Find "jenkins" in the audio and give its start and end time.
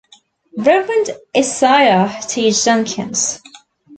2.51-3.39